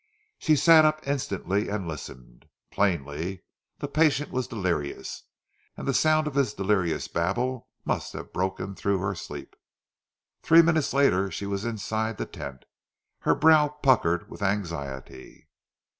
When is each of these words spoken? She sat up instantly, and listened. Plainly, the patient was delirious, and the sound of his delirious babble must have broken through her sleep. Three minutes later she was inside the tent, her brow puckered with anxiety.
She 0.39 0.55
sat 0.55 0.83
up 0.83 1.07
instantly, 1.07 1.69
and 1.69 1.87
listened. 1.87 2.47
Plainly, 2.71 3.43
the 3.77 3.87
patient 3.87 4.31
was 4.31 4.47
delirious, 4.47 5.25
and 5.77 5.87
the 5.87 5.93
sound 5.93 6.25
of 6.25 6.33
his 6.33 6.55
delirious 6.55 7.07
babble 7.07 7.69
must 7.85 8.13
have 8.13 8.33
broken 8.33 8.73
through 8.73 8.97
her 8.97 9.13
sleep. 9.13 9.55
Three 10.41 10.63
minutes 10.63 10.91
later 10.91 11.29
she 11.29 11.45
was 11.45 11.65
inside 11.65 12.17
the 12.17 12.25
tent, 12.25 12.65
her 13.19 13.35
brow 13.35 13.67
puckered 13.67 14.27
with 14.27 14.41
anxiety. 14.41 15.47